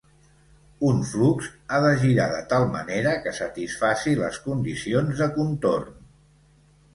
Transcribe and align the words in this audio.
Un 0.91 1.01
flux 1.09 1.49
ha 1.75 1.81
de 1.83 1.91
girar 2.03 2.25
de 2.31 2.39
tal 2.53 2.65
manera 2.77 3.11
que 3.27 3.35
satisfaci 3.41 4.15
les 4.23 4.41
condicions 4.49 5.15
de 5.23 5.29
contorn. 5.39 5.95